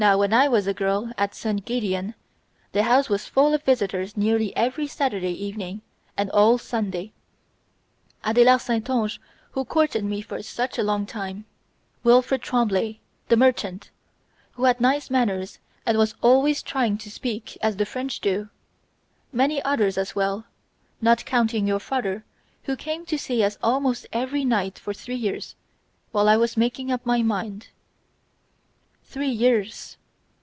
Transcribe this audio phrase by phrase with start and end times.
[0.01, 1.63] Now, when I was a girl at St.
[1.63, 2.15] Gedeon,
[2.71, 5.83] the house was full of visitors nearly every Saturday evening
[6.17, 7.11] and all Sunday:
[8.23, 9.19] Adelard Saint Onge
[9.51, 11.45] who courted me for such a long time;
[12.03, 13.91] Wilfrid Tremblay, the merchant,
[14.53, 18.49] who had nice manners and was always trying to speak as the French do;
[19.31, 20.45] many others as well
[20.99, 22.23] not counting your father
[22.63, 25.53] who came to see us almost every night for three years,
[26.11, 27.67] while I was making up my mind..."
[29.03, 29.97] Three years!